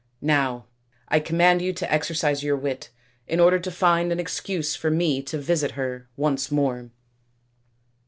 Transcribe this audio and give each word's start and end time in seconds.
Now, 0.23 0.65
I 1.09 1.19
command 1.19 1.61
you 1.61 1.73
to 1.73 1.93
exercise 1.93 2.41
your 2.43 2.55
wit 2.57 2.89
in 3.27 3.39
order 3.39 3.59
to 3.59 3.69
find 3.69 4.11
an 4.11 4.19
excuse 4.19 4.75
for 4.75 4.89
me 4.89 5.21
to 5.21 5.37
visit 5.37 5.73
her 5.77 6.09
once 6.17 6.49
more." 6.49 6.89